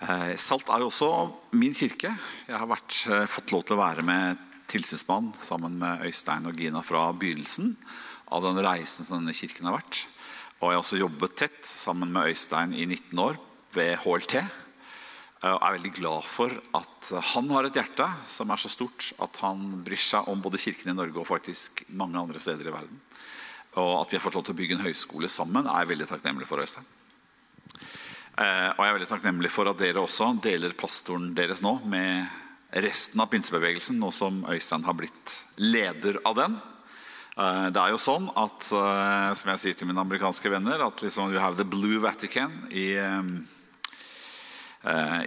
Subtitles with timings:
[0.00, 1.08] Eh, eh, Salt er jo også
[1.56, 2.10] min kirke.
[2.46, 4.38] Jeg har vært, eh, fått lov til å være med
[4.68, 7.76] tilsynsmann sammen med Øystein og Gina fra begynnelsen
[8.30, 10.04] av den reisen som denne kirken har vært.
[10.60, 13.38] Og jeg har også jobbet tett sammen med Øystein i 19 år
[13.72, 14.50] ved HLT.
[15.42, 19.12] Jeg Og er veldig glad for at han har et hjerte som er så stort
[19.20, 22.72] at han bryr seg om både kirken i Norge og faktisk mange andre steder i
[22.72, 23.00] verden.
[23.76, 26.08] Og at vi har fått lov til å bygge en høyskole sammen, er jeg veldig
[26.08, 26.58] takknemlig for.
[26.58, 26.84] Øystein.
[28.36, 32.26] Eh, og jeg er veldig takknemlig for at dere også deler pastoren deres nå med
[32.84, 36.58] resten av pinsebevegelsen, nå som Øystein har blitt leder av den.
[37.32, 41.00] Eh, det er jo sånn at, eh, som jeg sier til mine amerikanske venner, at
[41.00, 42.92] liksom you have the blue Vatican i,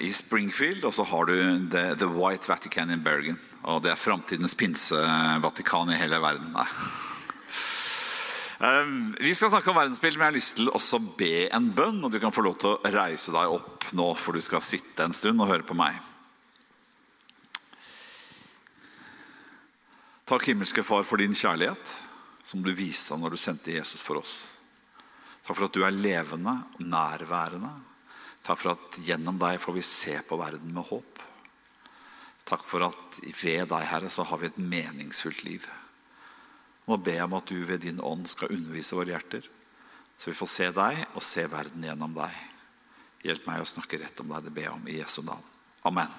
[0.05, 1.33] i Springfield, og så har du
[1.67, 3.41] the, the white Vatican in Bergen.
[3.65, 6.53] Og det er framtidens pinsevatikan i hele verden.
[6.53, 7.08] Nei.
[8.59, 11.69] Um, vi skal snakke om verdensbildet, men jeg har lyst til også å be en
[11.71, 12.01] bønn.
[12.03, 15.05] Og du kan få lov til å reise deg opp nå, for du skal sitte
[15.05, 15.95] en stund og høre på meg.
[20.29, 21.95] Takk, himmelske Far, for din kjærlighet,
[22.45, 24.35] som du viste når du sendte Jesus for oss.
[25.41, 27.71] Takk for at du er levende og nærværende.
[28.45, 31.23] Takk for at gjennom deg får vi se på verden med håp.
[32.49, 35.65] Takk for at ved deg, Herre, så har vi et meningsfullt liv.
[36.89, 39.43] Nå ber jeg om at du ved din ånd skal undervise våre hjerter,
[40.17, 42.37] så vi får se deg og se verden gjennom deg.
[43.21, 45.43] Hjelp meg å snakke rett om deg, det ber jeg om i Jesu navn.
[45.85, 46.09] Amen.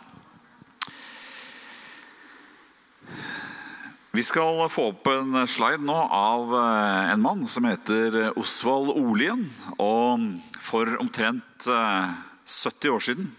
[4.14, 9.44] Vi skal få opp en slide nå av eh, en mann som heter Osvald Olien.
[9.78, 10.24] Og
[10.62, 12.14] for omtrent eh,
[12.46, 13.32] 70 år siden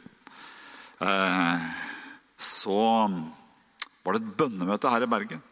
[1.03, 1.69] eh,
[2.39, 2.81] så
[4.01, 5.43] var det et bønnemøte her i Bergen.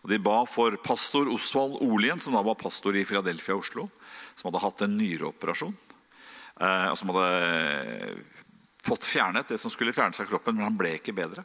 [0.00, 3.88] Og De ba for pastor Osvald Olien, som da var pastor i Philadelphia Oslo.
[4.34, 5.74] Som hadde hatt en nyreoperasjon.
[6.60, 8.20] Eh, og som hadde
[8.84, 11.44] fått fjernet det som skulle fjernes av kroppen, men han ble ikke bedre.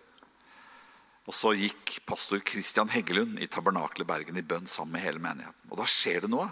[1.26, 5.72] Og Så gikk pastor Christian Heggelund i Tabernaklet Bergen i bønn sammen med hele menigheten.
[5.72, 6.52] Og da skjer det noe.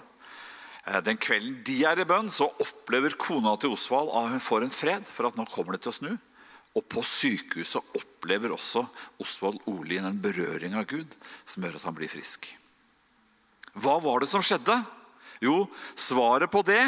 [0.87, 4.65] Eh, Den kvelden de er i bønn, så opplever kona til Osvald at hun får
[4.65, 6.13] en fred for at nå kommer det til å snu.
[6.73, 8.85] Og på sykehuset opplever også
[9.21, 11.11] Osvald Olien en berøring av Gud
[11.45, 12.47] som gjør at han blir frisk.
[13.73, 14.79] Hva var det som skjedde?
[15.43, 15.67] Jo,
[15.97, 16.81] svaret på det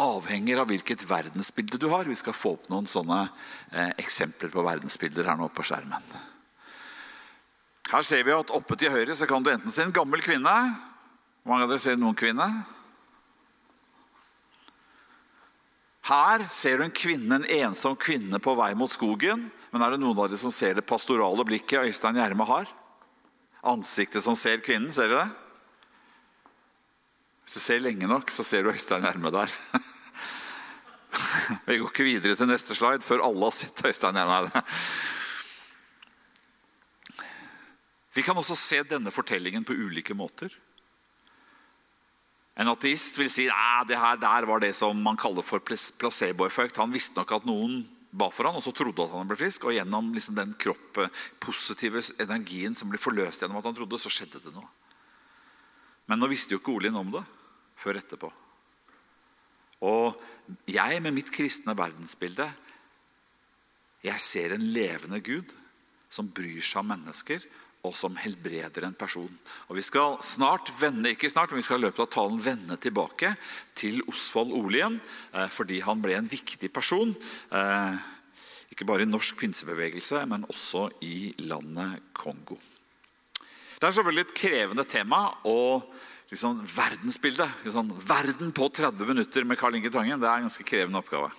[0.00, 2.08] avhenger av hvilket verdensbilde du har.
[2.08, 3.24] Vi skal få opp noen sånne
[3.70, 6.04] eh, eksempler på verdensbilder her nå på skjermen.
[7.92, 10.54] Her ser vi at Oppe til høyre så kan du enten se en gammel kvinne.
[11.44, 12.48] Hvor mange av dere ser noen kvinne?
[16.04, 19.46] Her ser du en kvinne, en ensom kvinne på vei mot skogen.
[19.72, 22.68] Men er det noen av dere som ser det pastorale blikket Øystein Gjerme har?
[23.64, 25.30] Ansiktet som ser kvinnen, ser dere det?
[27.44, 29.48] Hvis du ser lenge nok, så ser du Øystein Gjerme der.
[31.68, 34.64] Vi går ikke videre til neste slide før alle har sett Øystein Gjerme.
[38.14, 40.52] Vi kan også se denne fortellingen på ulike måter.
[42.54, 46.78] En ateist vil si at det her der var det som man kaller for placeboeffekt.
[46.78, 47.82] Han visste nok at noen
[48.14, 49.66] ba for han, og så trodde at han ble frisk.
[49.66, 51.00] Og gjennom liksom den kropp,
[51.42, 54.70] positive energien som ble forløst gjennom at han trodde, så skjedde det noe.
[56.06, 57.24] Men nå visste jo ikke Olin om det
[57.80, 58.30] før etterpå.
[59.84, 60.14] Og
[60.70, 62.46] jeg med mitt kristne verdensbilde,
[64.04, 65.50] jeg ser en levende Gud
[66.12, 67.42] som bryr seg om mennesker,
[67.84, 69.30] og som helbreder en person.
[69.68, 72.76] Og Vi skal snart vende ikke snart, men vi skal i løpet av talen vende
[72.80, 73.34] tilbake
[73.76, 75.00] til Osvald Olien,
[75.32, 77.14] eh, fordi han ble en viktig person.
[77.52, 77.96] Eh,
[78.72, 82.56] ikke bare i norsk pinsebevegelse, men også i landet Kongo.
[83.78, 85.34] Det er selvfølgelig et krevende tema.
[85.44, 85.92] og
[86.30, 87.50] liksom verdensbildet.
[87.64, 90.20] Liksom, verden på 30 minutter med Karl Inge Tangen.
[90.20, 91.30] Det er en ganske krevende oppgave.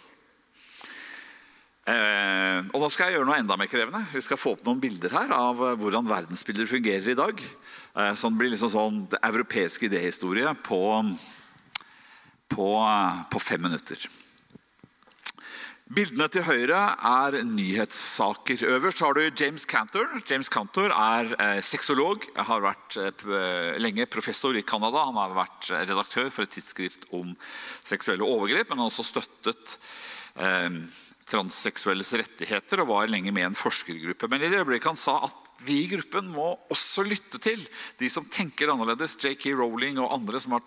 [1.85, 4.01] Eh, og nå skal jeg gjøre noe enda mer krevende.
[4.09, 7.43] Vi skal få opp noen bilder her av eh, hvordan verdensbilder fungerer i dag.
[7.45, 10.81] Eh, så det blir liksom sånn det europeiske idéhistorie på,
[12.49, 14.01] på, eh, på fem minutter.
[15.85, 18.65] Bildene til høyre er nyhetssaker.
[18.73, 20.09] Øverst har du James Cantor.
[20.25, 22.25] James Cantor er eh, sexolog.
[22.49, 25.05] Har vært eh, lenge professor i Canada.
[25.05, 27.37] Han har vært redaktør for et tidsskrift om
[27.85, 29.77] seksuelle overgrep, men har også støttet
[30.41, 30.81] eh,
[31.29, 34.29] transseksuelles rettigheter og var lenge med i en forskergruppe.
[34.29, 37.61] Men i det øyeblikket han sa at vi i gruppen må også lytte til
[37.99, 39.53] de som tenker annerledes, J.K.
[39.55, 40.65] Rowling og andre som har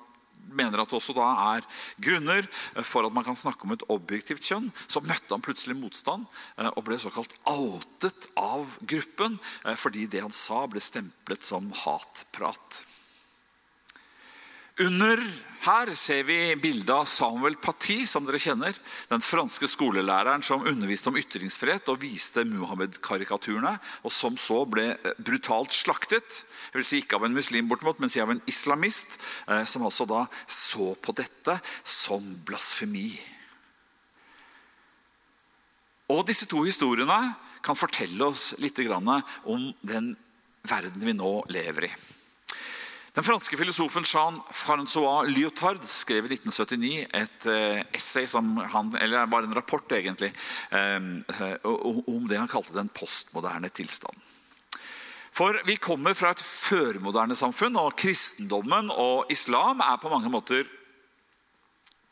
[0.49, 1.67] mener at det også da er
[2.03, 2.47] grunner
[2.87, 6.27] for at man kan snakke om et objektivt kjønn, så møtte han plutselig motstand
[6.57, 11.71] eh, og ble såkalt outet av gruppen eh, fordi det han sa, ble stemplet som
[11.85, 12.83] hatprat.
[14.79, 15.19] Under
[15.59, 18.77] her ser vi bildet av Samuel Paty, som dere kjenner.
[19.11, 23.73] Den franske skolelæreren som underviste om ytringsfrihet og viste Muhammed-karikaturene,
[24.07, 26.45] og som så ble eh, brutalt slaktet.
[26.71, 29.19] Jeg vil si Ikke av en muslim, bortimot, men si av en islamist,
[29.51, 33.11] eh, som altså da så på dette som blasfemi.
[36.15, 37.35] Og Disse to historiene
[37.67, 40.15] kan fortelle oss litt om den
[40.63, 41.93] verden vi nå lever i.
[43.17, 49.57] Den franske filosofen Jean-Francois Lyotard skrev i 1979 et eh, essay, han, eller bare en
[49.57, 50.33] rapport egentlig,
[50.71, 51.09] eh,
[51.65, 54.25] om det han kalte den postmoderne tilstanden.
[55.39, 60.67] For vi kommer fra et førmoderne samfunn, og kristendommen og islam er på mange måter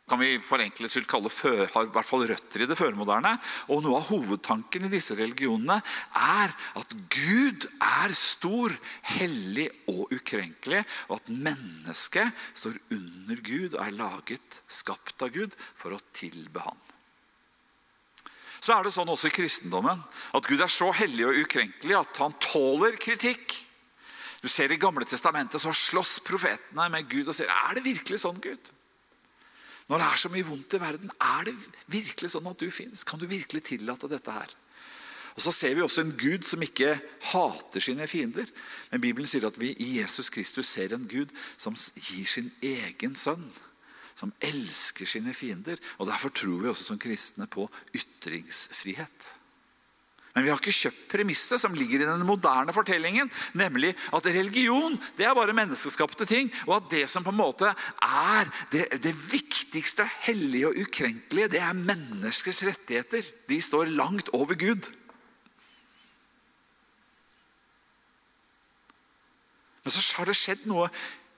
[0.06, 1.30] kan vi for skyld kalle
[1.74, 3.32] har i hvert fall røtter i det førmoderne.
[3.74, 5.80] Og noe av hovedtanken i disse religionene
[6.14, 8.70] er at Gud er stor,
[9.18, 15.58] hellig og ukrenkelig, og at mennesket står under Gud og er laget, skapt av Gud,
[15.74, 16.78] for å tilbe Han.
[18.62, 20.00] Så er det sånn også i kristendommen
[20.34, 23.58] at Gud er så hellig og ukrenkelig at han tåler kritikk.
[24.42, 28.22] Du ser I Gamle testamentet så slåss profetene med Gud og sier er det virkelig
[28.22, 28.72] sånn, Gud?
[29.86, 31.54] Når det er så mye vondt i verden, er det
[31.92, 33.04] virkelig sånn at du fins?
[33.06, 34.54] Kan du virkelig tillate dette her?
[35.36, 36.96] Og Så ser vi også en Gud som ikke
[37.30, 38.48] hater sine fiender.
[38.90, 43.16] Men Bibelen sier at vi i Jesus Kristus ser en Gud som gir sin egen
[43.20, 43.50] sønn.
[44.16, 45.76] Som elsker sine fiender.
[45.98, 49.28] Og Derfor tror vi også som kristne på ytringsfrihet.
[50.36, 54.98] Men vi har ikke kjøpt premisset som ligger i den moderne fortellingen, nemlig at religion
[55.16, 57.70] det er bare menneskeskapte ting, og at det som på en måte
[58.04, 63.24] er det, det viktigste, hellige og ukrenkelige, det er menneskers rettigheter.
[63.48, 64.90] De står langt over Gud.
[69.86, 70.90] Men så har det skjedd noe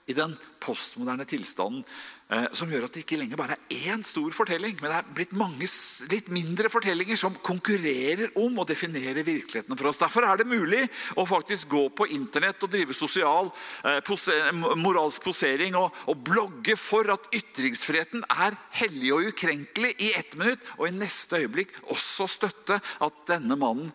[0.09, 1.85] i den postmoderne tilstanden
[2.33, 5.11] eh, som gjør at det ikke lenger bare er én stor fortelling, men det er
[5.17, 5.69] blitt mange
[6.11, 10.01] litt mindre fortellinger som konkurrerer om å definere virkeligheten for oss.
[10.01, 10.85] Derfor er det mulig
[11.21, 13.51] å faktisk gå på Internett og drive sosial
[13.85, 14.35] eh, pose,
[14.81, 20.65] moralsk posering og, og, blogge for at ytringsfriheten er hellig og ukrenkelig i ett minutt,
[20.79, 23.93] og i neste øyeblikk også støtte at denne mannen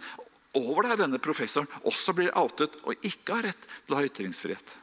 [0.54, 4.78] over der, denne professoren også blir outet og ikke har rett til å ha ytringsfrihet.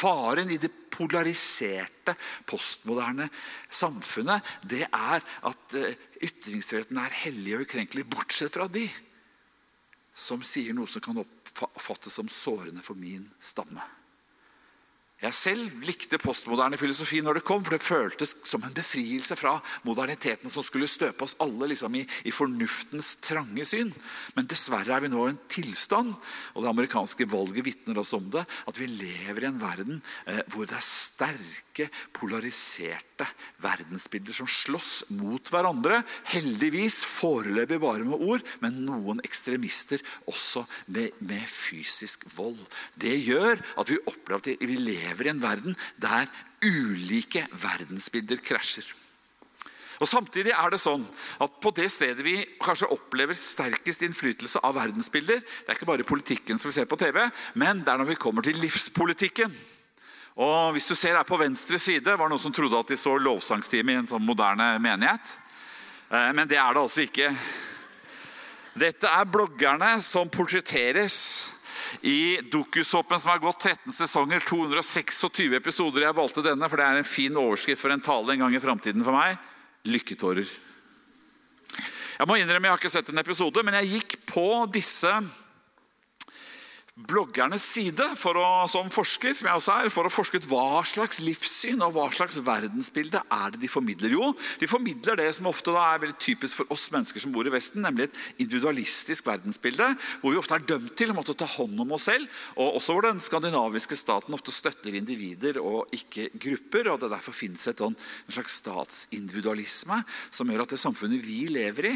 [0.00, 2.14] Faren i det polariserte,
[2.48, 3.28] postmoderne
[3.68, 8.86] samfunnet det er at eh, ytringsfriheten er hellig og ukrenkelig, bortsett fra de
[10.16, 13.84] som sier noe som kan oppfattes som sårende for min stamme.
[15.20, 19.58] Jeg selv likte postmoderne filosofi når det kom, for det føltes som en befrielse fra
[19.84, 23.92] moderniteten som skulle støpe oss alle liksom i, i, fornuftens trange syn.
[24.32, 26.14] Men dessverre er vi nå i en tilstand,
[26.54, 30.40] og det amerikanske valget vitner oss om det, at vi lever i en verden eh,
[30.54, 31.69] hvor det er sterke,
[32.16, 33.28] polariserte
[33.62, 36.02] verdensbilder som slåss mot hverandre.
[36.32, 42.60] Heldigvis foreløpig bare med ord, men noen ekstremister også med, med fysisk vold.
[42.94, 46.30] Det gjør at vi opplever at vi lever i en verden der
[46.64, 48.88] ulike verdensbilder krasjer.
[50.00, 51.02] Og Samtidig er det sånn
[51.44, 56.08] at på det stedet vi kanskje opplever sterkest innflytelse av verdensbilder, det er ikke bare
[56.08, 57.26] politikken som vi ser på TV,
[57.60, 59.52] men det er når vi kommer til livspolitikken.
[60.38, 62.98] Og Hvis du ser her på venstre side, var det noen som trodde at de
[63.00, 65.32] så lovsangstime i en sånn moderne menighet.
[66.10, 67.32] Eh, men det er det altså ikke.
[68.78, 71.50] Dette er bloggerne som portretteres
[72.06, 76.06] i dokusåpen som har gått 13 sesonger, 226 episoder.
[76.06, 78.62] Jeg valgte denne, for det er en fin overskrift for en tale en gang i
[78.62, 79.40] framtiden for meg.
[79.90, 80.46] Lykketårer.
[82.20, 85.10] Jeg må innrømme jeg har ikke sett en episode, men jeg gikk på disse
[87.08, 90.82] bloggernes side for å, som forsker, som jeg også er, for å forske ut hva
[90.88, 94.14] slags livssyn og hva slags verdensbilde er det de formidler.
[94.16, 94.30] Jo,
[94.60, 97.82] de formidler det som ofte er veldig typisk for oss mennesker som bor i Vesten,
[97.84, 99.90] nemlig et individualistisk verdensbilde,
[100.22, 102.96] hvor vi ofte er dømt til å måtte ta hånd om oss selv, og også
[102.96, 106.92] hvor den skandinaviske staten ofte støtter individer og ikke grupper.
[106.92, 111.44] og det Derfor finnes et sånn, en slags statsindividualisme som gjør at det samfunnet vi
[111.50, 111.94] lever i,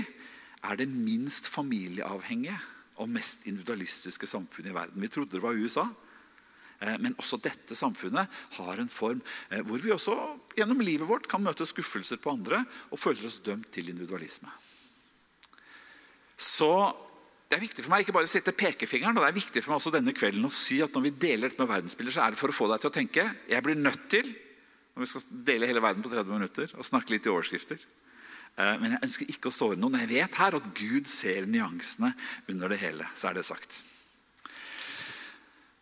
[0.64, 2.56] er det minst familieavhengige
[3.00, 5.02] og mest individualistiske samfunnet i verden.
[5.02, 5.88] Vi trodde det var USA.
[6.80, 10.14] Eh, men også dette samfunnet har en form eh, hvor vi også
[10.58, 14.50] gjennom livet vårt kan møte skuffelser på andre og føler oss dømt til individualisme.
[16.34, 16.70] Så
[17.48, 19.72] det er viktig for meg ikke bare å sette pekefingeren, og det er viktig for
[19.72, 22.34] meg også denne kvelden å si at når vi deler dette med verdensbilder, så er
[22.34, 23.26] det for å få deg til å tenke.
[23.50, 24.32] Jeg blir nødt til,
[24.94, 27.84] når vi skal dele hele verden på 30 minutter, og snakke litt i overskrifter.
[28.54, 29.98] Eh, men jeg ønsker ikke å såre noen.
[30.04, 32.12] Jeg vet her at Gud ser nyansene
[32.50, 33.08] under det hele.
[33.18, 33.82] Så er det sagt.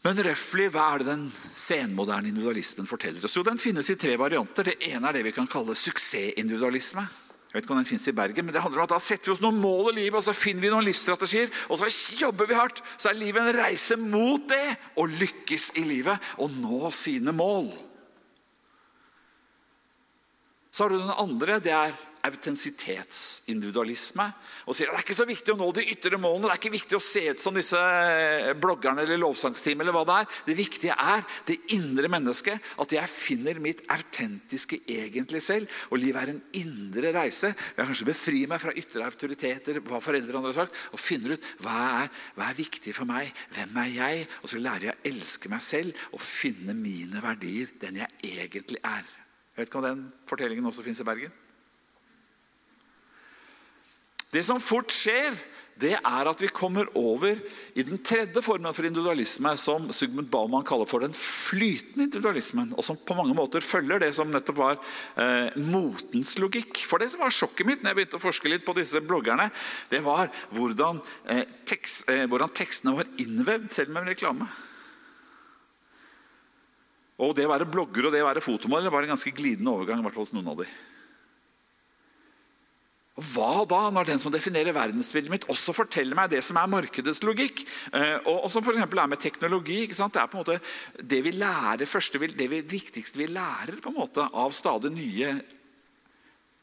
[0.02, 3.36] Men røftlig, hva er det den senmoderne individualismen forteller oss?
[3.38, 4.72] Jo, Den finnes i tre varianter.
[4.72, 7.04] Det ene er det vi kan kalle suksessindividualisme.
[7.52, 9.28] Jeg vet ikke om den finnes i Bergen, men det handler om at Da setter
[9.28, 11.52] vi oss noen mål i livet og så finner vi noen livsstrategier.
[11.68, 12.80] Og så jobber vi hardt.
[12.96, 14.64] Så er livet en reise mot det.
[14.96, 17.68] Å lykkes i livet og nå sine mål.
[20.72, 21.60] Så har du den andre.
[21.60, 21.92] Det er
[22.26, 24.26] autentisitetsindividualisme.
[24.66, 26.46] Og sier at det er ikke så viktig å nå de ytre målene.
[26.46, 29.78] Det er ikke viktig å se ut som disse eh, bloggerne eller lovsangsteam.
[29.82, 30.26] eller hva Det er.
[30.46, 32.56] Det viktige er det indre mennesket.
[32.82, 35.64] At jeg finner mitt autentiske egentlig selv.
[35.90, 37.48] Og livet er en indre reise.
[37.52, 41.78] Jeg kanskje befri meg fra ytre autoriteter, hva foreldrene har sagt, og finner ut hva
[42.02, 43.24] er, hva er viktig for meg.
[43.56, 44.16] Hvem er jeg?
[44.42, 48.80] Og så lærer jeg å elske meg selv og finne mine verdier, den jeg egentlig
[48.86, 49.04] er.
[49.52, 51.41] Jeg vet ikke om den fortellingen også fins i Bergen?
[54.32, 55.34] Det som fort skjer,
[55.82, 57.38] det er at vi kommer over
[57.74, 62.84] i den tredje formen for individualisme, som Sigmund Baumann kaller for den flytende individualismen, og
[62.86, 64.76] som på mange måter følger det som nettopp var
[65.16, 66.84] eh, motens logikk.
[66.88, 69.48] For det som var sjokket mitt når jeg begynte å forske litt på disse bloggerne,
[69.90, 74.48] det var hvordan, eh, tekst, eh, hvordan tekstene var innvevd, selv med reklame.
[77.22, 80.00] Og det å være blogger og det å være fotomodell var en ganske glidende overgang.
[80.00, 80.70] i hvert fall hos noen av de.
[83.20, 86.70] Og Hva da, når den som definerer verdensbildet mitt, også forteller meg det som er
[86.72, 87.60] markedets logikk?
[87.92, 89.82] Eh, og, og som for er med teknologi.
[89.84, 90.56] Det er på en måte
[90.96, 95.34] det vi lærer første, det vi, viktigste vi lærer på en måte av stadig nye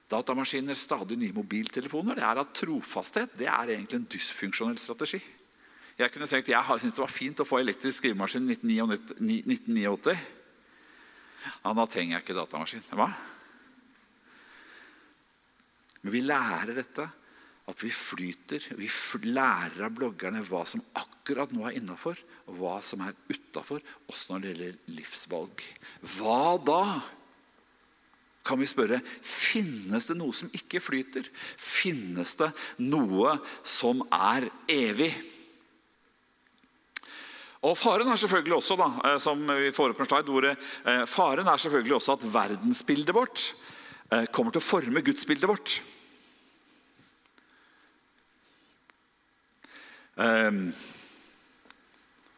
[0.09, 5.21] datamaskiner, stadig nye mobiltelefoner, det er at trofasthet det er egentlig en dysfunksjonell strategi.
[5.99, 10.15] Jeg kunne tenkt, jeg syntes det var fint å få elektrisk skrivemaskin i 1989.
[11.61, 12.87] Ja, da trenger jeg ikke datamaskin.
[12.95, 13.11] Hva?
[16.03, 17.07] Men vi lærer dette.
[17.69, 18.63] At vi flyter.
[18.79, 18.89] Vi
[19.29, 22.17] lærer av bloggerne hva som akkurat nå er innafor,
[22.49, 25.65] og hva som er utafor, også når det gjelder livsvalg.
[26.17, 26.83] Hva da?
[28.49, 31.27] Kan vi spørre finnes det noe som ikke flyter?
[31.61, 32.49] Finnes det
[32.81, 35.11] noe som er evig?
[37.59, 41.05] Og Faren er selvfølgelig også da, eh, som vi får opp en slide, hvor, eh,
[41.05, 43.51] faren er selvfølgelig også at verdensbildet vårt
[44.33, 45.79] kommer til å forme gudsbildet vårt.
[50.19, 50.69] Ehm,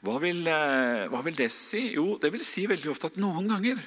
[0.02, 1.94] hva vil, eh, hva vil, det si?
[1.96, 3.82] Jo, det vil si veldig ofte at noen ganger,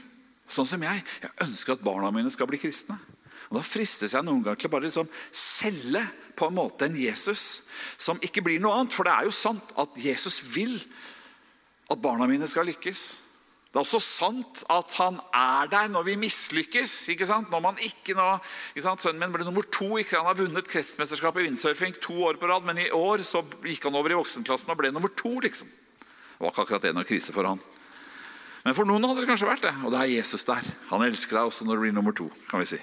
[0.49, 2.99] sånn som jeg, jeg ønsker at barna mine skal bli kristne.
[3.51, 6.03] Og Da fristes jeg noen ganger til å bare liksom selge
[6.35, 7.63] på en måte en Jesus
[7.99, 8.95] som ikke blir noe annet.
[8.95, 10.75] For det er jo sant at Jesus vil
[11.91, 13.05] at barna mine skal lykkes.
[13.75, 16.93] Det er også sant at han er der når vi mislykkes.
[17.11, 17.49] ikke sant?
[17.51, 18.27] Når man ikke nå,
[18.71, 19.03] ikke sant?
[19.03, 19.89] Sønnen min ble nummer to.
[19.99, 23.43] ikke Han har vunnet kretsmesterskapet i windsurfing to år på rad, men i år så
[23.67, 25.41] gikk han over i voksenklassen og ble nummer to.
[25.43, 25.67] liksom.
[25.67, 27.67] Det var ikke akkurat det noen krise for han.
[28.63, 29.75] Men for noen hadde det kanskje vært det.
[29.83, 30.71] Og det er Jesus der.
[30.95, 32.31] Han elsker deg også når du blir nummer to.
[32.47, 32.83] kan vi si.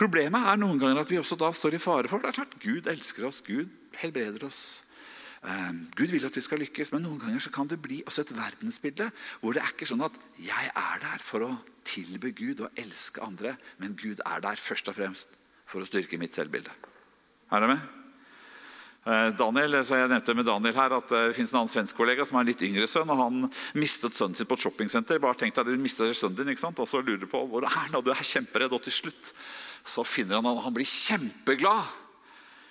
[0.00, 2.32] Problemet er noen ganger at vi også da står i fare for det.
[2.32, 3.68] er klart Gud elsker oss, Gud
[4.00, 4.80] helbreder oss.
[5.48, 8.26] Ehm, Gud vil at vi skal lykkes, men noen ganger så kan det bli også
[8.26, 9.06] et verdensbilde
[9.40, 11.54] hvor det er ikke sånn at jeg er der for å
[11.88, 15.32] tilbe Gud og elske andre, men Gud er der først og fremst
[15.70, 16.74] for å styrke mitt selvbilde.
[17.50, 17.88] Er dere med?
[19.08, 22.26] Eh, Daniel, så jeg nevnte med Daniel her at Det finnes en annen svensk kollega
[22.28, 23.08] som har en litt yngre sønn.
[23.08, 23.48] og Han
[23.80, 25.22] mistet sønnen sin på et shoppingsenter.
[25.22, 26.78] Bare tenk deg, du mistet sønnen din, ikke sant?
[26.78, 29.32] og så lurer du på hvor er han og Du er kjemperedd, og til slutt
[29.88, 31.88] så finner han han blir kjempeglad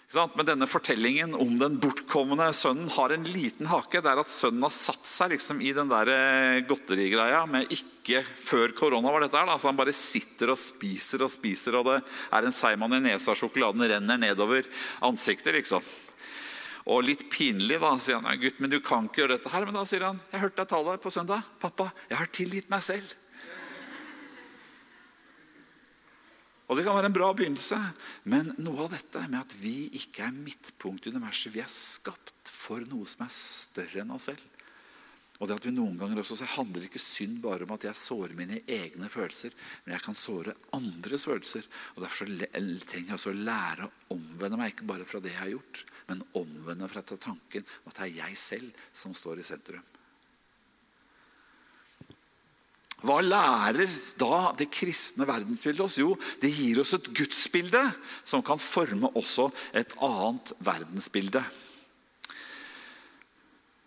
[0.09, 4.01] men denne fortellingen om den bortkomne sønnen har en liten hake.
[4.01, 8.23] Det er at sønnen har satt seg liksom i den der eh, godterigreia med ikke
[8.25, 9.45] før korona var dette her.
[9.45, 9.59] Da.
[9.67, 13.85] Han bare sitter og spiser og spiser, og det er en seigmann i nesa, sjokoladen
[13.93, 14.65] renner nedover
[15.05, 15.53] ansiktet.
[15.59, 15.85] liksom.
[16.89, 18.41] Og litt pinlig, da, sier han.
[18.41, 19.69] Gutt, men du kan ikke gjøre dette her.
[19.69, 21.45] Men da sier han, jeg hørte deg tale på søndag.
[21.61, 23.13] Pappa, jeg har tilgitt meg selv.
[26.69, 27.77] Og Det kan være en bra begynnelse,
[28.29, 32.51] men noe av dette med at vi ikke er midtpunkt i universet Vi er skapt
[32.53, 34.43] for noe som er større enn oss selv.
[35.39, 37.95] Og det at vi noen ganger også, så handler ikke synd bare om at jeg
[37.97, 39.53] sårer mine egne følelser,
[39.85, 41.63] men jeg kan såre andres følelser.
[41.95, 45.41] Og Derfor trenger jeg også å lære å omvende meg, ikke bare fra det jeg
[45.41, 49.85] har gjort, men omvende fra tanken at det er jeg selv som står i sentrum.
[53.05, 53.87] Hva lærer
[54.19, 55.97] da det kristne verdensbildet oss?
[56.01, 57.81] Jo, det gir oss et gudsbilde
[58.27, 61.43] som kan forme også et annet verdensbilde.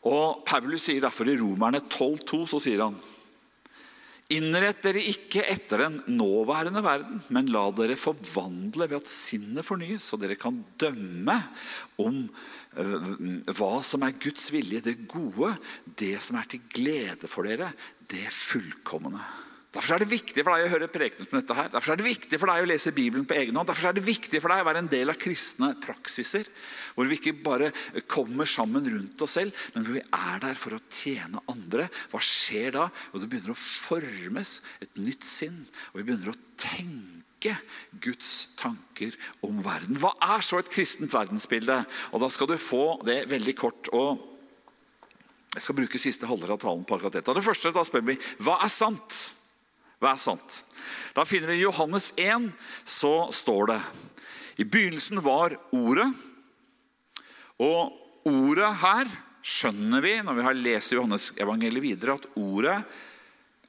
[0.08, 2.96] Og Paulus sier derfor i Romerne 12,2 så sier han
[4.30, 10.06] Innrett dere ikke etter den nåværende verden, men la dere forvandle ved at sinnet fornyes,
[10.06, 11.36] så dere kan dømme
[12.00, 12.22] om
[12.78, 13.10] øh,
[13.50, 15.52] hva som er Guds vilje, det gode,
[15.98, 17.72] det som er til glede for dere,
[18.08, 19.20] det fullkomne.
[19.72, 21.68] Derfor er det viktig for deg å høre prekenen som dette her.
[21.72, 23.70] Derfor er det viktig for deg å lese Bibelen på egen hånd.
[23.70, 26.50] Derfor er det viktig for deg å være en del av kristne praksiser.
[26.92, 27.70] Hvor vi ikke bare
[28.04, 31.88] kommer sammen rundt oss selv, men hvor vi er der for å tjene andre.
[32.12, 32.86] Hva skjer da?
[33.14, 35.62] Jo, det begynner å formes et nytt sinn.
[35.94, 37.56] Og vi begynner å tenke
[38.04, 39.96] Guds tanker om verden.
[39.96, 41.80] Hva er så et kristent verdensbilde?
[42.12, 43.88] Og Da skal du få det veldig kort.
[43.96, 44.20] og
[45.56, 47.32] Jeg skal bruke siste halvdel av talen på akkurat dette.
[47.32, 49.32] Det første da spør vi hva er sant?
[50.02, 50.62] Er sant?
[51.14, 52.50] Da finner vi i Johannes 1,
[52.84, 53.80] så står det
[54.58, 56.08] I begynnelsen var Ordet.
[57.62, 57.92] Og
[58.26, 59.10] ordet her
[59.42, 62.80] skjønner vi når vi har lest Johannes evangeliet videre, at ordet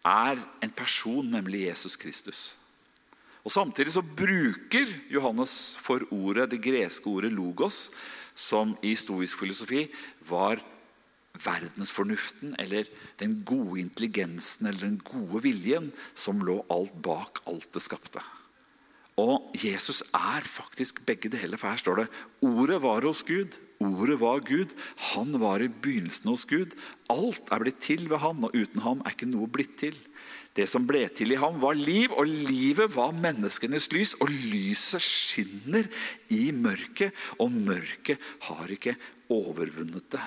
[0.04, 2.42] er en person, nemlig Jesus Kristus.
[3.44, 7.92] Og Samtidig så bruker Johannes for ordet det greske ordet 'logos',
[8.36, 9.88] som i stoisk filosofi
[10.25, 10.63] var
[11.42, 12.88] verdensfornuften eller
[13.22, 18.22] den gode intelligensen eller den gode viljen som lå alt bak alt det skapte.
[19.20, 22.08] Og Jesus er faktisk begge deler, for her står det
[22.42, 24.74] Ordet var hos Gud, ordet var Gud,
[25.13, 26.74] han var i begynnelsen hos Gud.
[27.13, 29.98] Alt er blitt til ved ham, og uten ham er ikke noe blitt til.
[30.58, 34.16] Det som ble til i ham, var liv, og livet var menneskenes lys.
[34.22, 35.90] Og lyset skinner
[36.34, 38.98] i mørket, og mørket har ikke
[39.34, 40.25] overvunnet det.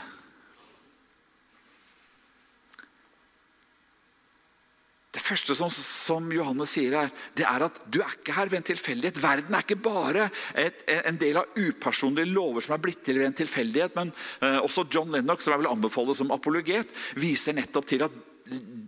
[5.27, 8.69] Første som, som, Johannes sier her, det er at du er ikke her ved en
[8.71, 9.21] tilfeldighet.
[9.23, 10.29] Verden er ikke bare
[10.59, 13.99] et, en del av upersonlige lover som er blitt til ved en tilfeldighet.
[13.99, 18.23] Men eh, også John Lennox, som jeg vil anbefale som apologet, viser nettopp til at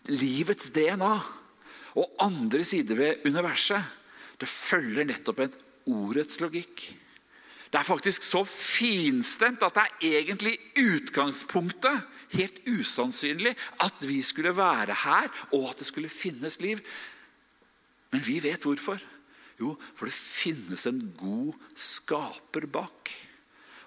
[0.09, 1.15] livets DNA
[1.99, 3.95] og andre sider ved universet
[4.39, 5.55] det følger nettopp en
[5.91, 6.85] ordets logikk.
[7.69, 13.55] Det er faktisk så finstemt at det er egentlig utgangspunktet helt usannsynlig
[13.85, 16.81] at vi skulle være her, og at det skulle finnes liv.
[18.13, 19.01] Men vi vet hvorfor.
[19.59, 23.11] Jo, for det finnes en god skaper bak.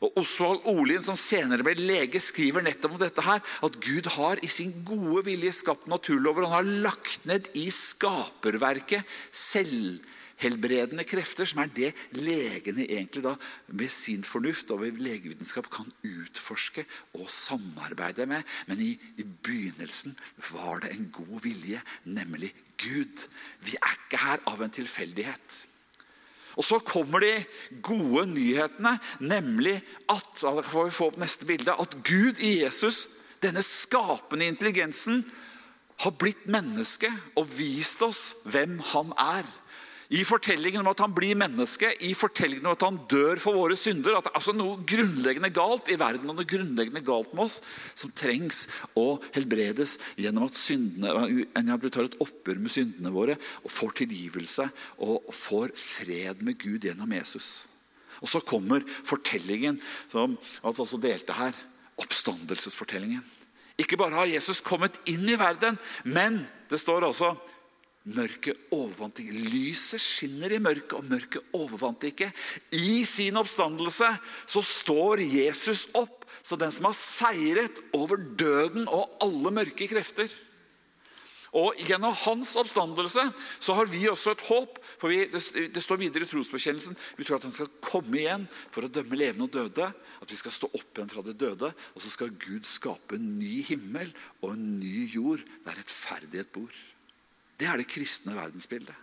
[0.01, 4.41] Og Osvald Olien, som senere ble lege, skriver nettopp om dette her, at Gud har
[4.41, 6.47] i sin gode vilje skapt naturlover.
[6.49, 10.01] Han har lagt ned i skaperverket selv
[10.41, 13.35] helbredende krefter, som er det legene egentlig da
[13.69, 16.85] med sin fornuft og legevitenskap kan utforske
[17.17, 18.45] og samarbeide med.
[18.67, 20.17] Men i, i begynnelsen
[20.51, 23.27] var det en god vilje, nemlig Gud.
[23.65, 25.65] Vi er ikke her av en tilfeldighet.
[26.59, 27.45] Og Så kommer de
[27.81, 29.77] gode nyhetene, nemlig
[30.11, 33.07] at da får vi få opp neste bilde, at Gud i Jesus,
[33.43, 35.23] denne skapende intelligensen,
[36.01, 39.45] har blitt menneske og vist oss hvem han er.
[40.11, 43.77] I fortellingen om at han blir menneske, i fortellingen om at han dør for våre
[43.79, 44.17] synder.
[44.17, 47.61] At det er altså noe grunnleggende galt i verden og noe grunnleggende galt med oss
[47.95, 48.65] som trengs
[48.99, 54.67] å helbredes gjennom at syndene, vi tar et oppgjør med syndene våre og får tilgivelse
[55.07, 57.69] og får fred med Gud gjennom Jesus.
[58.19, 59.79] Og Så kommer fortellingen
[60.11, 61.55] som altså også delte her,
[62.01, 63.23] oppstandelsesfortellingen.
[63.79, 67.31] Ikke bare har Jesus kommet inn i verden, men det står også
[68.01, 69.43] Mørket overvant ikke.
[69.53, 72.31] Lyset skinner i mørket, og mørket overvant ikke.
[72.73, 74.09] I sin oppstandelse
[74.49, 80.31] så står Jesus opp så den som har seiret over døden og alle mørke krefter.
[81.51, 83.25] Og Gjennom hans oppstandelse
[83.59, 84.77] så har vi også et håp.
[84.97, 86.95] for vi, det, står videre i trosbekjennelsen.
[87.17, 89.89] Vi tror at han skal komme igjen for å dømme levende og døde.
[90.23, 91.73] At vi skal stå opp igjen fra de døde.
[91.93, 96.71] Og så skal Gud skape en ny himmel og en ny jord der rettferdighet bor.
[97.61, 98.97] Det er det kristne verdensbildet.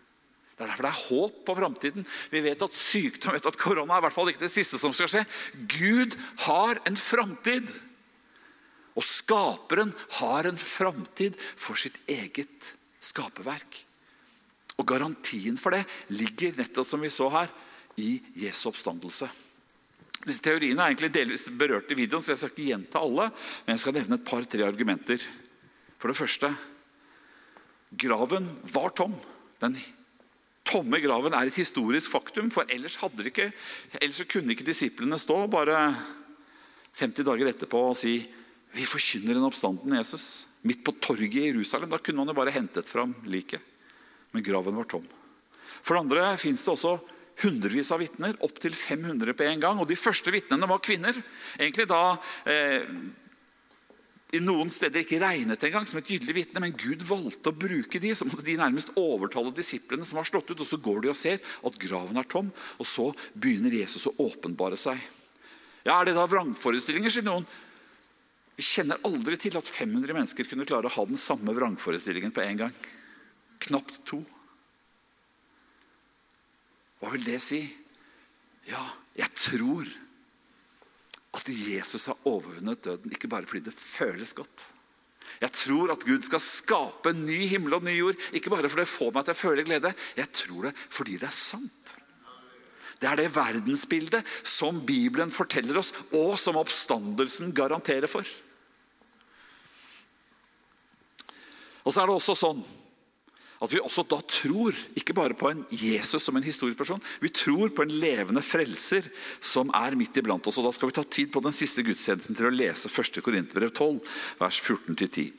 [0.59, 2.07] Det er derfor det er håp på framtiden.
[2.33, 4.95] Vi vet at sykdom, vet at korona er i hvert fall ikke det siste som
[4.97, 5.21] skal skje.
[5.71, 6.17] Gud
[6.49, 7.71] har en framtid.
[8.99, 13.85] Og skaperen har en framtid for sitt eget skaperverk.
[14.83, 17.53] Og garantien for det ligger nettopp som vi så her,
[17.99, 19.27] i Jesu oppstandelse.
[20.23, 23.29] Disse teoriene er egentlig delvis berørt i videoen, så jeg skal ikke gjenta alle.
[23.67, 25.23] Men jeg skal nevne et par-tre argumenter.
[25.99, 26.51] For det første
[27.91, 29.15] Graven var tom.
[29.63, 29.77] Den
[30.69, 33.51] tomme graven er et historisk faktum, for ellers, ikke,
[34.01, 35.79] ellers kunne ikke disiplene stå bare
[36.99, 38.19] 50 dager etterpå og si
[38.75, 40.45] vi forkynner en oppstanden Jesus.
[40.63, 41.89] midt på torget i Jerusalem.
[41.89, 43.63] Da kunne man jo bare hentet fram liket.
[44.33, 45.07] Men graven var tom.
[45.83, 46.99] For det andre fins det også
[47.43, 49.81] hundrevis av vitner, opptil 500 på en gang.
[49.81, 51.17] Og de første vitnene var kvinner.
[51.57, 52.85] Egentlig da eh,
[54.37, 58.01] i noen steder ikke regnet engang som et gyldig vitne, men Gud valgte å bruke
[58.03, 60.61] de, så måtte de nærmest overtale disiplene som var slått ut.
[60.61, 64.13] og Så går de og ser at graven er tom, og så begynner Jesus å
[64.21, 65.01] åpenbare seg.
[65.87, 67.47] Ja, Er det da vrangforestillinger, sier noen.
[68.59, 72.43] Vi kjenner aldri til at 500 mennesker kunne klare å ha den samme vrangforestillingen på
[72.45, 72.75] en gang.
[73.65, 74.21] Knapt to.
[77.01, 77.63] Hva vil det si?
[78.69, 78.83] Ja,
[79.17, 79.89] jeg tror
[81.39, 84.67] at Jesus har overvunnet døden, ikke bare fordi det føles godt.
[85.39, 88.91] Jeg tror at Gud skal skape ny himmel og ny jord, ikke bare fordi det
[88.91, 89.95] får meg til å føle glede.
[90.19, 91.95] Jeg tror det fordi det er sant.
[92.99, 98.27] Det er det verdensbildet som Bibelen forteller oss, og som oppstandelsen garanterer for.
[101.87, 102.65] Og så er det også sånn
[103.59, 107.31] at vi også da tror ikke bare på en Jesus som en historisk person, vi
[107.35, 109.09] tror på en levende frelser
[109.43, 110.61] som er midt iblant oss.
[110.61, 113.21] Og Da skal vi ta tid på den siste gudstjenesten til å lese 1.
[113.25, 113.99] Korinterbrev 12,
[114.39, 115.33] vers 14-10.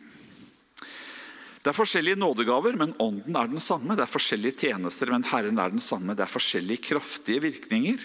[1.60, 3.96] Det er forskjellige nådegaver, men ånden er den samme.
[3.96, 6.16] Det er forskjellige tjenester, men Herren er den samme.
[6.16, 8.04] Det er forskjellige kraftige virkninger.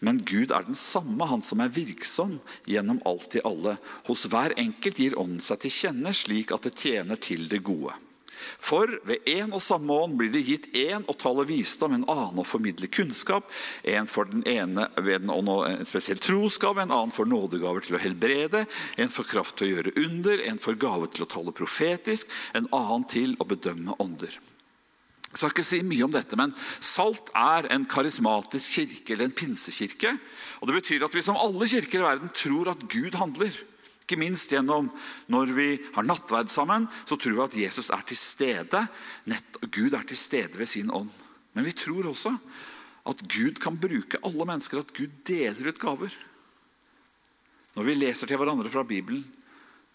[0.00, 2.36] Men Gud er den samme, han som er virksom
[2.68, 3.76] gjennom alt i alle.
[4.06, 7.94] Hos hver enkelt gir ånden seg til kjenne, slik at det tjener til det gode.
[8.62, 12.42] For ved én og samme ånd blir det gitt én å tale visdom, en annen
[12.42, 13.48] å formidle kunnskap,
[13.82, 17.98] en for den ene ved den ånd en spesiell trosgave, en annen for nådegaver til
[17.98, 18.64] å helbrede,
[18.96, 22.68] en for kraft til å gjøre under, en for gave til å tale profetisk, en
[22.74, 24.34] annen til å bedømme ånder.
[25.26, 29.36] Jeg skal ikke si mye om dette, men Salt er en karismatisk kirke eller en
[29.36, 30.14] pinsekirke.
[30.60, 33.52] og Det betyr at vi som alle kirker i verden tror at Gud handler.
[34.06, 34.86] Ikke minst gjennom
[35.26, 38.84] når vi har nattverd sammen, så tror vi at Jesus er til stede.
[39.26, 41.10] Nett, Gud er til stede ved sin ånd.
[41.58, 42.36] Men vi tror også
[43.10, 46.14] at Gud kan bruke alle mennesker, at Gud deler ut gaver.
[47.74, 49.24] Når vi leser til hverandre fra Bibelen,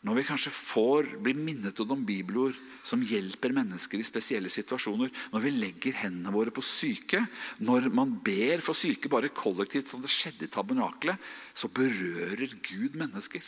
[0.04, 5.44] når vi kanskje får, bli minnet om bibelord som hjelper mennesker i spesielle situasjoner, når
[5.44, 7.22] vi legger hendene våre på syke,
[7.62, 11.22] når man ber for syke bare kollektivt, som det skjedde i tabernakelet,
[11.54, 13.46] så berører Gud mennesker.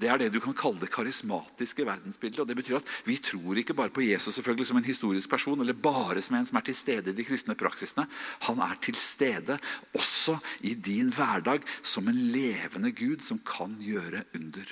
[0.00, 2.40] Det er det du kan kalle det karismatiske verdensbildet.
[2.40, 5.60] og det betyr at Vi tror ikke bare på Jesus selvfølgelig som en historisk person,
[5.60, 8.06] eller bare som en som er til stede i de kristne praksisene.
[8.48, 9.58] Han er til stede
[9.94, 14.64] også i din hverdag som en levende Gud som kan gjøre under.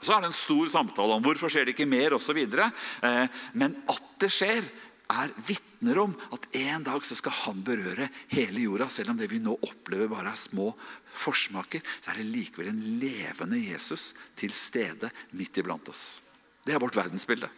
[0.00, 2.38] Så er det en stor samtale om hvorfor skjer det ikke mer osv.
[2.38, 4.62] Eh, men at det skjer,
[5.08, 8.90] er vitner om at en dag så skal han berøre hele jorda.
[8.92, 10.74] Selv om det vi nå opplever bare er små
[11.18, 16.20] forsmaker, så er det likevel en levende Jesus til stede midt iblant oss.
[16.64, 17.48] Det er vårt verdensbilde.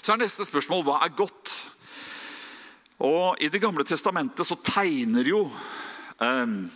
[0.00, 1.52] Så er neste spørsmål hva er godt?
[3.00, 5.46] Og I Det gamle testamentet så tegner jo
[6.20, 6.70] um,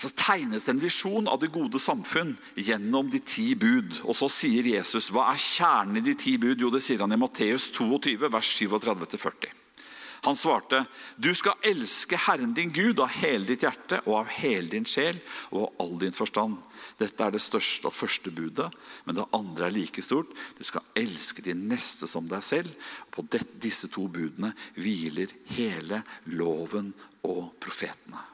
[0.00, 3.98] så tegnes det en visjon av det gode samfunn gjennom de ti bud.
[4.08, 6.62] Og så sier Jesus, hva er kjernen i de ti bud?
[6.62, 9.59] Jo, det sier han i Matteus 22, vers 37-40.
[10.22, 10.84] Han svarte,
[11.16, 15.20] du skal elske Herren din Gud av hele ditt hjerte og av hele din sjel
[15.48, 16.58] og av all din forstand.
[17.00, 18.68] Dette er det største og første budet,
[19.06, 20.32] men det andre er like stort.
[20.58, 22.74] Du skal elske din neste som deg selv.
[23.08, 26.92] På disse to budene hviler hele loven
[27.24, 28.26] og profetene.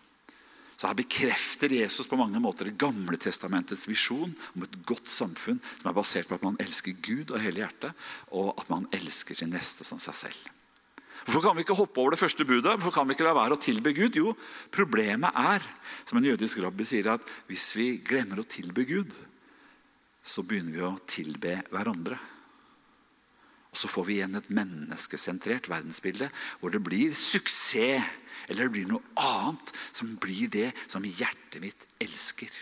[0.76, 5.62] Så her bekrefter Jesus på mange måter Det gamle testamentets visjon om et godt samfunn
[5.78, 7.96] som er basert på at man elsker Gud av hele hjertet,
[8.28, 10.52] og at man elsker sin neste som seg selv.
[11.26, 12.76] Hvorfor kan vi ikke hoppe over det første budet?
[12.78, 14.14] Hvorfor kan vi ikke la være å tilbe Gud?
[14.14, 14.36] Jo,
[14.70, 15.64] problemet er,
[16.06, 19.10] som en jødisk rabbi sier, at hvis vi glemmer å tilbe Gud,
[20.22, 22.18] så begynner vi å tilbe hverandre.
[23.74, 26.30] Og så får vi igjen et menneskesentrert verdensbilde
[26.62, 28.06] hvor det blir suksess
[28.46, 32.52] eller det blir noe annet som blir det som hjertet mitt elsker.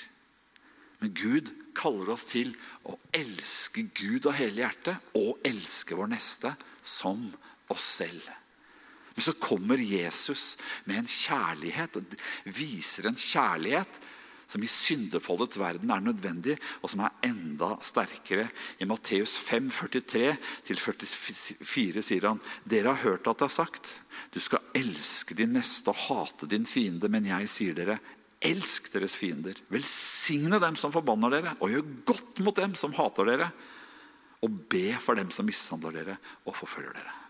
[1.02, 2.54] Men Gud kaller oss til
[2.88, 7.26] å elske Gud av hele hjertet og elske vår neste som
[7.70, 8.24] oss selv.
[9.14, 14.00] Men så kommer Jesus med en kjærlighet og viser en kjærlighet
[14.50, 18.48] som i syndefoldets verden er nødvendig, og som er enda sterkere.
[18.78, 19.70] I Matteus 5,
[20.68, 23.88] 43-44 sier han, dere har hørt at det er sagt,
[24.34, 27.98] du skal elske din neste og hate din fiende, men jeg sier dere,
[28.44, 29.58] elsk deres fiender.
[29.72, 33.50] Velsigne dem som forbanner dere, og gjør godt mot dem som hater dere.
[34.44, 37.23] Og be for dem som mishandler dere og forfølger dere.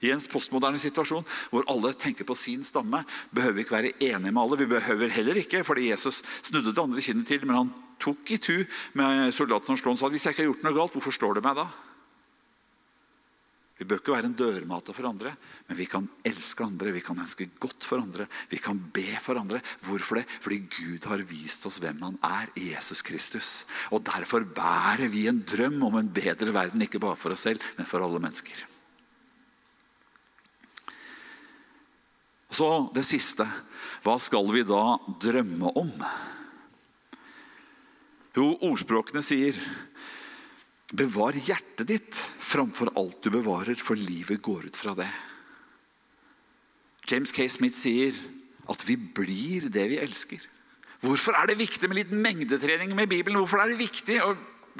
[0.00, 3.02] I en postmoderne situasjon hvor alle tenker på sin stamme,
[3.34, 4.60] behøver vi ikke være enige med alle.
[4.62, 8.40] Vi behøver heller ikke, fordi Jesus snudde det andre kinnet til, men han tok i
[8.40, 8.56] tu
[8.96, 11.58] med soldaten han sa hvis jeg ikke har gjort noe galt, hvorfor slår du meg
[11.60, 11.68] da?
[13.80, 15.30] Vi bør ikke være en dørmate for andre,
[15.68, 18.26] men vi kan elske andre, vi kan ønske godt for andre.
[18.50, 19.62] Vi kan be for andre.
[19.86, 20.26] Hvorfor det?
[20.44, 23.48] Fordi Gud har vist oss hvem han er i Jesus Kristus.
[23.88, 27.64] Og Derfor bærer vi en drøm om en bedre verden, ikke bare for oss selv,
[27.78, 28.66] men for alle mennesker.
[32.50, 33.46] Så det siste.
[34.04, 35.92] Hva skal vi da drømme om?
[38.36, 39.58] Jo, ordspråkene sier
[40.90, 45.06] Bevar hjertet ditt framfor alt du bevarer, for livet går ut fra det.
[47.06, 47.46] James K.
[47.46, 48.16] Smith sier
[48.70, 50.42] at vi blir det vi elsker.
[51.00, 53.38] Hvorfor er det viktig med litt mengdetrening med Bibelen?
[53.38, 54.34] Hvorfor er det viktig å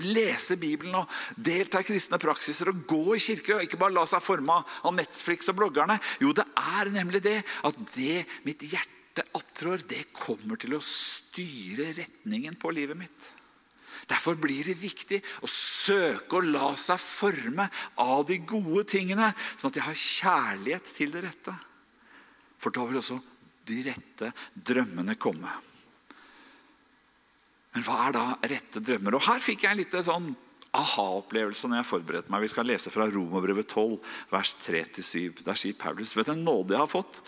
[0.05, 4.07] lese Bibelen og delta i kristne praksiser og gå i kirke og ikke bare la
[4.09, 5.99] seg forme av Netflix og bloggerne?
[6.23, 11.91] Jo, det er nemlig det at det mitt hjerte attrår, det kommer til å styre
[11.99, 13.33] retningen på livet mitt.
[14.11, 17.69] Derfor blir det viktig å søke å la seg forme
[18.01, 21.55] av de gode tingene, sånn at jeg har kjærlighet til det rette.
[22.61, 23.21] For da vil også
[23.71, 25.53] de rette drømmene komme.
[27.75, 29.17] Men hva er da rette drømmer?
[29.17, 30.33] Og Her fikk jeg en litt sånn
[30.77, 32.45] aha-opplevelse når jeg forberedte meg.
[32.45, 33.97] Vi skal lese fra Romerbrevet 12,
[34.31, 35.43] vers 3-7.
[35.47, 37.23] Der sier Paulus vet du en nåde jeg har fått,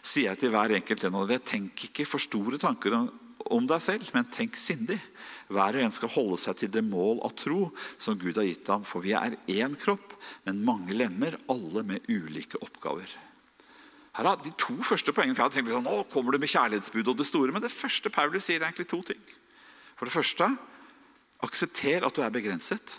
[0.00, 1.44] sier jeg til hver enkelt en av dere.
[1.44, 2.96] Tenk ikke for store tanker
[3.50, 4.98] om deg selv, men tenk sindig.
[5.50, 8.68] Hver og en skal holde seg til det mål av tro som Gud har gitt
[8.70, 8.84] ham.
[8.86, 10.14] For vi er én kropp,
[10.46, 13.10] men mange lemmer, alle med ulike oppgaver.
[14.16, 16.50] Her er De to første poengene for jeg hadde tenkt liksom, nå kommer du med
[16.50, 19.20] kjærlighetsbud og det store, Men det første Paulus sier, er egentlig to ting.
[20.00, 20.48] For det første
[21.44, 22.96] aksepter at du er begrenset.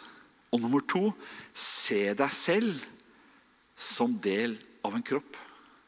[0.54, 1.10] Og nummer to
[1.58, 2.86] se deg selv
[3.74, 5.40] som del av en kropp.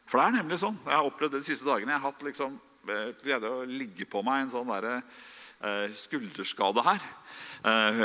[0.09, 0.79] For det er nemlig sånn.
[0.81, 1.93] Jeg har opplevd det de siste dagene.
[1.93, 2.57] Jeg har hatt liksom,
[3.21, 4.89] greide å ligge på meg en sånn der,
[5.63, 6.99] Eh, skulderskade her.
[7.63, 7.99] Eh,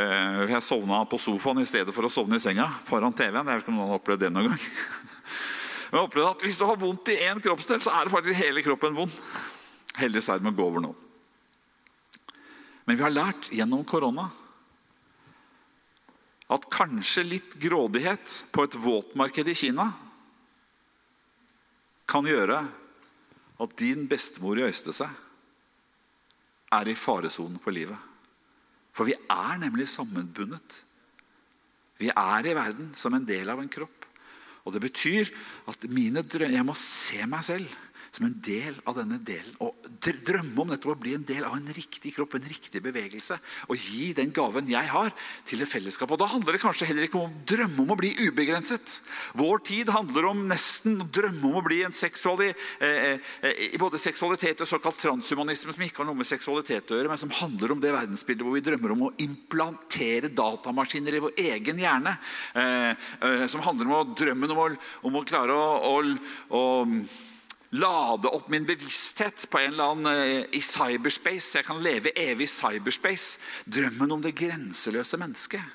[0.46, 3.48] jeg sovna på sofaen i stedet for å sovne i senga foran TV-en.
[3.50, 4.66] Jeg vet ikke om noen har opplevd det noen gang.
[5.90, 8.38] Men Jeg opplevde at Hvis du har vondt i én kroppsdel, så er det faktisk
[8.44, 9.18] hele kroppen vond.
[9.98, 10.94] Heldigvis er det med å gå over nå.
[12.88, 14.30] Men vi har lært gjennom korona
[16.48, 19.90] at kanskje litt grådighet på et våtmarked i Kina
[22.08, 22.62] kan gjøre
[23.60, 25.10] at din bestemor i Øystese
[26.72, 27.98] er i faresonen for livet.
[28.96, 30.80] For vi er nemlig sammenbundet.
[32.00, 34.08] Vi er i verden som en del av en kropp.
[34.64, 35.28] Og Det betyr
[35.68, 37.68] at drømmer, jeg må se meg selv
[38.12, 39.54] som en del av denne delen.
[39.64, 43.38] Og drømme om nettopp å bli en del av en riktig kropp, en riktig bevegelse.
[43.68, 45.12] Og gi den gaven jeg har,
[45.48, 46.10] til et fellesskap.
[46.12, 48.98] Og Da handler det kanskje heller ikke om å drømme om å bli ubegrenset.
[49.38, 54.00] Vår tid handler om nesten å drømme om å bli en seksuali, eh, eh, både
[54.00, 57.72] seksualitet og såkalt transhumanisme, som ikke har noe med seksualitet å gjøre, men som handler
[57.72, 62.18] om det verdensbildet hvor vi drømmer om å implantere datamaskiner i vår egen hjerne.
[62.54, 62.90] Eh,
[63.22, 64.68] eh, som handler om å, drømmen om å,
[65.02, 66.18] om å klare å, å,
[66.50, 66.62] å
[67.70, 71.58] lade opp min bevissthet på en eller annen eh, i cyberspace.
[71.58, 73.40] Jeg kan leve evig i cyberspace.
[73.68, 75.74] Drømmen om det grenseløse mennesket.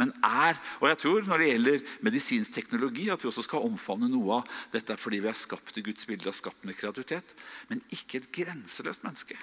[0.00, 4.08] Men er, og jeg tror Når det gjelder medisinsk teknologi, at vi også skal omfavne
[4.08, 7.34] noe av dette fordi vi er skapt i Guds bilde og skapt med kreativitet,
[7.68, 9.36] men ikke et grenseløst menneske.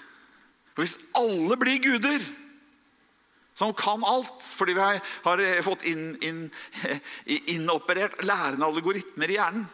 [0.74, 2.26] For Hvis alle blir guder,
[3.58, 6.44] som kan alt fordi vi har fått inn, inn,
[7.54, 9.70] innoperert lærende algoritmer i hjernen,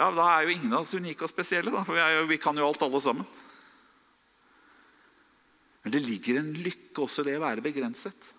[0.00, 2.40] ja, Da er jo ingen av oss unike og spesielle, da, for vi, jo, vi,
[2.40, 3.26] kan jo alt, alle sammen.
[5.84, 8.30] Men det ligger en lykke også i det å være begrenset.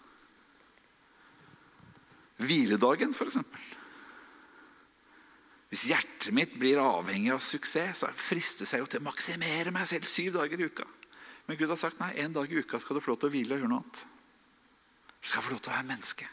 [2.42, 3.38] Hviledagen, f.eks.
[5.72, 9.86] Hvis hjertet mitt blir avhengig av suksess, så fristes jeg jo til å maksimere meg
[9.90, 10.88] selv syv dager i uka.
[11.48, 13.34] Men Gud har sagt nei, en dag i uka skal du få lov til å
[13.36, 14.02] hvile og gjøre noe annet.
[15.22, 16.28] Du skal få lov til å være menneske.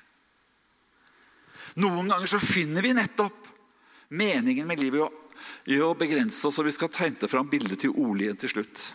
[1.85, 3.48] Noen ganger så finner vi nettopp
[4.09, 5.09] meningen med livet
[5.69, 8.89] er å begrense oss, og vi skal tegne fram bildet til Olien til slutt.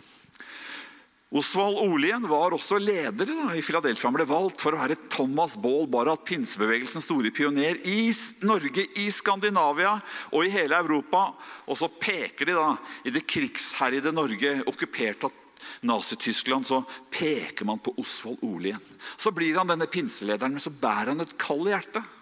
[1.33, 4.05] Osvald Olien var også leder da, i Philadelphia.
[4.05, 8.11] Han ble valgt for å være Thomas Baal Barrat, pinsebevegelsens store pioner i
[8.45, 9.95] Norge, i Skandinavia
[10.29, 11.31] og i hele Europa.
[11.65, 12.67] Og så peker de da
[13.09, 15.39] i det krigsherjede Norge, okkupert av
[15.89, 18.77] Nazi-Tyskland, så peker man på Osvald Olien.
[19.17, 22.13] Så blir han denne pinselederen, men så bærer han et kald i hjertet.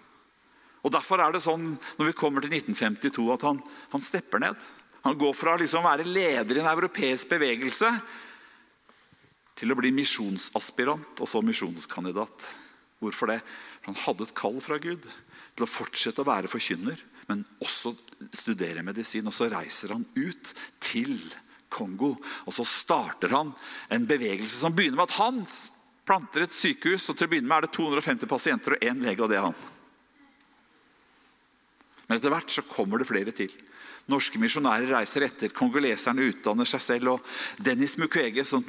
[0.82, 3.60] Og Derfor er det sånn når vi kommer til 1952 at han,
[3.92, 4.70] han stepper ned.
[5.06, 7.90] Han går fra å liksom være leder i en europeisk bevegelse
[9.58, 12.48] til å bli misjonsaspirant og så misjonskandidat.
[13.02, 13.40] Hvorfor det?
[13.82, 17.94] For Han hadde et kall fra Gud til å fortsette å være forkynner, men også
[18.34, 19.26] studere medisin.
[19.26, 21.18] Og så reiser han ut til
[21.72, 22.16] Kongo,
[22.46, 23.54] og så starter han
[23.92, 25.44] en bevegelse som begynner med at han
[26.02, 29.22] Planter et sykehus, og til å begynne med er det 250 pasienter og én lege,
[29.22, 29.58] og det er han.
[32.12, 33.52] Men etter hvert så kommer det flere til.
[34.12, 37.14] Norske misjonærer reiser etter, kongoleserne utdanner seg selv.
[37.14, 38.60] Og Dennis Mukwege, som,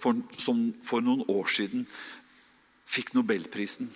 [0.00, 1.84] for, som for noen år siden
[2.88, 3.90] fikk nobelprisen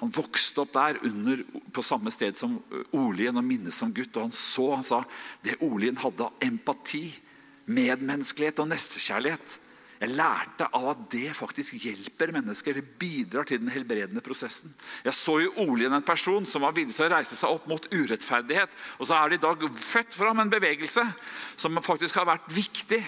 [0.00, 2.58] Han vokste opp der under, på samme sted som
[2.90, 4.18] Olien og minnes som gutt.
[4.18, 5.04] Og han så, han sa,
[5.46, 7.06] det Olien hadde av empati,
[7.70, 9.60] medmenneskelighet og nestekjærlighet
[10.00, 12.76] jeg lærte av at det faktisk hjelper mennesker.
[12.76, 14.72] Det bidrar til den helbredende prosessen.
[15.06, 17.88] Jeg så i Olien en person som var villig til å reise seg opp mot
[17.92, 18.72] urettferdighet.
[19.00, 21.06] Og så er det i dag født fram en bevegelse
[21.56, 23.00] som faktisk har vært viktig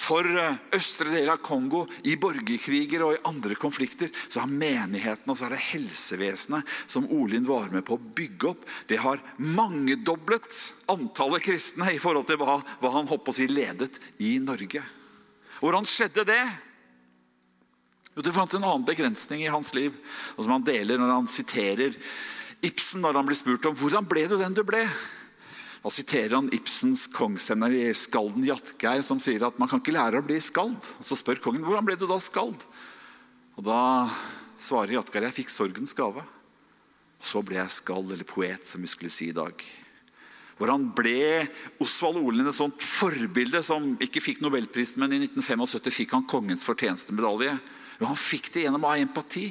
[0.00, 4.12] for eh, østre deler av Kongo, i borgerkriger og i andre konflikter.
[4.30, 8.52] Så har menigheten og så er det helsevesenet som Olin var med på å bygge
[8.52, 13.50] opp, det har mangedoblet antallet kristne i forhold til hva, hva han håper å si
[13.50, 14.82] ledet i Norge.
[15.60, 16.42] Hvordan skjedde det?
[18.16, 19.94] Jo, Det fantes en annen begrensning i hans liv,
[20.36, 21.96] og som han deler når han siterer
[22.60, 24.82] Ibsen når han blir spurt om hvordan ble du den du ble.
[25.80, 30.20] Da siterer han Ibsens kongsemner i skalden Jatgeir, som sier at man kan ikke lære
[30.20, 30.76] å bli skald.
[31.00, 32.60] Og Så spør kongen hvordan ble du da skald.
[33.56, 34.10] Og Da
[34.60, 36.20] svarer Jatgeir jeg fikk sorgens gave.
[36.20, 39.56] Og så ble jeg skald, eller poet, som vi skulle si i dag.
[40.60, 41.46] Hvor han ble
[41.80, 46.66] Osvald Olen et sånt forbilde som ikke fikk nobelprisen, men i 1975 fikk han kongens
[46.68, 47.54] fortjenestemedalje.
[47.96, 49.46] Jo, han fikk det gjennom ha empati.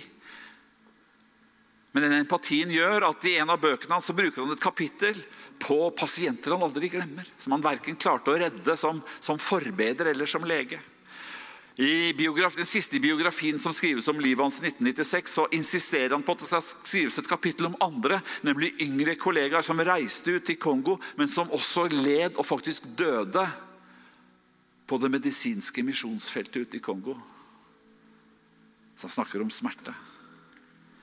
[1.96, 5.18] Men den empatien gjør at i en av bøkene hans bruker han et kapittel
[5.60, 7.26] på pasienter han aldri glemmer.
[7.42, 10.78] Som han verken klarte å redde som, som forbeder eller som lege.
[11.80, 16.34] I den siste biografien som skrives om livet hans i 1996, så insisterer han på
[16.36, 20.60] at det skal skrives et kapittel om andre, nemlig yngre kollegaer som reiste ut til
[20.60, 23.46] Kongo, men som også led og faktisk døde
[24.92, 27.16] på det medisinske misjonsfeltet ute i Kongo.
[29.00, 29.96] Så han snakker om smerte.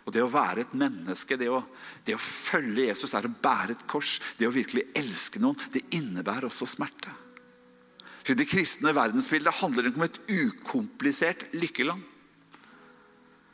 [0.05, 1.65] Og Det å være et menneske, det å,
[2.05, 4.19] det å følge Jesus, er å bære et kors.
[4.37, 7.23] Det å virkelig elske noen, det innebærer også smerte.
[8.27, 12.03] For Det kristne verdensbildet handler det om et ukomplisert lykkeland.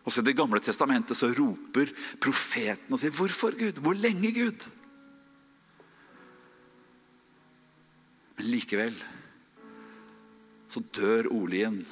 [0.09, 3.83] Også I Det gamle testamentet så roper profeten og sier 'Hvorfor, Gud?
[3.85, 4.71] Hvor lenge, Gud?'
[8.39, 8.97] Men likevel
[10.69, 11.87] så dør Olien.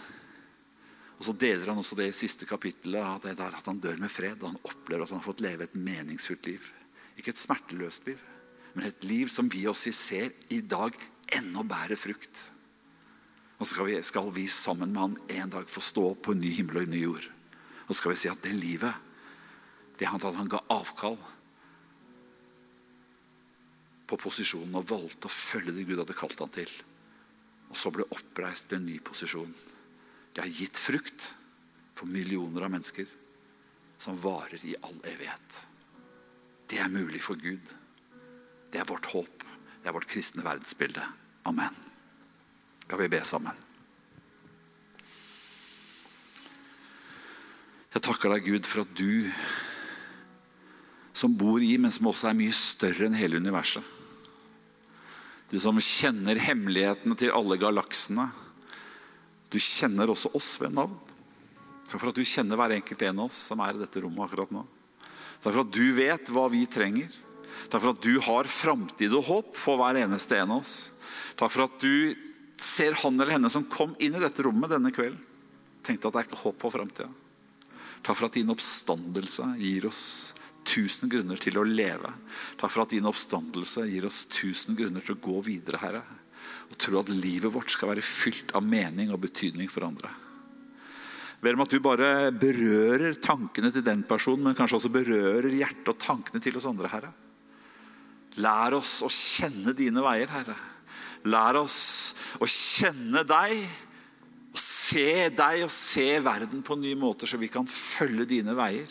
[1.18, 4.42] Og så deler han også det i siste kapittelet at han dør med fred.
[4.42, 6.64] Og han opplever at han har fått leve et meningsfullt liv.
[7.18, 8.18] Ikke et smerteløst liv,
[8.74, 10.96] men et liv som vi også ser i dag
[11.28, 12.52] ennå bærer frukt.
[13.60, 16.40] Og så skal vi, skal vi sammen med han en dag få stå på en
[16.40, 17.26] ny himmel og en ny jord.
[17.84, 18.94] Og så skal vi si at det livet,
[20.00, 21.18] det han at han ga avkall
[24.08, 26.72] på posisjonen og valgte å følge det Gud hadde kalt han til.
[27.68, 29.52] Og så ble oppreist til en ny posisjon.
[30.32, 31.28] Det har gitt frukt
[31.98, 33.12] for millioner av mennesker
[34.00, 35.60] som varer i all evighet.
[36.70, 37.76] Det er mulig for Gud.
[38.72, 39.46] Det er vårt håp.
[39.82, 41.04] Det er vårt kristne verdensbilde.
[41.44, 41.89] Amen
[42.90, 43.58] skal vi be sammen.
[47.94, 49.30] Jeg takker deg, Gud, for at du
[51.14, 53.84] som bor i, men som også er mye større enn hele universet.
[55.54, 58.24] Du som kjenner hemmelighetene til alle galaksene.
[59.54, 60.96] Du kjenner også oss ved navn.
[61.86, 64.24] Takk for at du kjenner hver enkelt en av oss som er i dette rommet
[64.26, 64.64] akkurat nå.
[65.36, 67.14] Takk for at du vet hva vi trenger.
[67.70, 70.74] Takk for at du har framtid og håp for hver eneste en av oss.
[71.38, 72.26] Takk for at du
[72.60, 75.20] ser han eller henne som kom inn i dette rommet denne kvelden,
[75.86, 77.08] tenkte at det er ikke håp for framtida.
[78.00, 80.02] Takk for at din oppstandelse gir oss
[80.68, 82.12] tusen grunner til å leve.
[82.60, 86.02] Takk for at din oppstandelse gir oss tusen grunner til å gå videre, Herre.
[86.70, 90.12] Og tro at livet vårt skal være fylt av mening og betydning for andre.
[91.40, 95.88] Ber om at du bare berører tankene til den personen, men kanskje også berører hjertet
[95.88, 97.12] og tankene til oss andre, Herre.
[98.40, 100.56] Lær oss å kjenne dine veier, Herre.
[101.28, 101.80] Lær oss
[102.40, 103.64] å kjenne deg,
[104.50, 108.88] og se deg og se verden på nye måter, så vi kan følge dine veier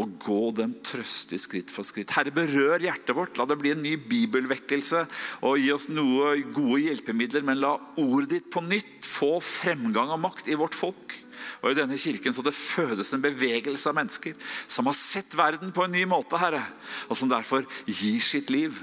[0.00, 2.12] og gå dem trøstig skritt for skritt.
[2.16, 3.36] Herre, berør hjertet vårt.
[3.36, 5.02] La det bli en ny bibelvekkelse
[5.44, 7.44] og gi oss noe gode hjelpemidler.
[7.44, 11.16] Men la ordet ditt på nytt få fremgang og makt i vårt folk.
[11.60, 14.38] Og i denne kirken så det fødes en bevegelse av mennesker
[14.70, 16.62] som har sett verden på en ny måte, Herre,
[17.10, 18.78] og som derfor gir sitt liv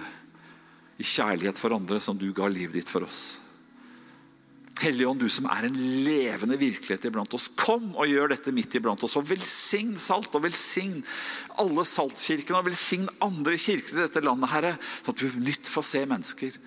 [1.00, 3.38] i kjærlighet for andre som du ga livet ditt for oss.
[4.80, 5.76] Hellige Ånd, du som er en
[6.06, 9.18] levende virkelighet iblant oss, kom og gjør dette midt iblant oss.
[9.20, 11.02] Og velsign Salt, og velsign
[11.60, 14.74] alle saltkirkene, og velsign andre kirker i dette landet, Herre.
[15.04, 16.60] Sånn at vi på nytt får se mennesker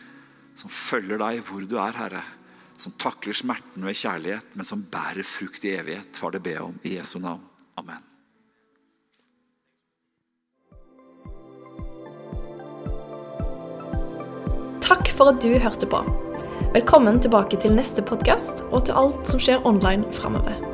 [0.60, 2.24] som følger deg hvor du er, Herre.
[2.82, 6.16] som takler smerten ved kjærlighet, men som bærer frukt i evighet.
[6.18, 7.44] Far, det jeg om i Jesu navn.
[7.78, 8.11] Amen.
[14.92, 16.02] Takk for at du hørte på.
[16.74, 20.71] Velkommen tilbake til neste podkast og til alt som skjer online framover.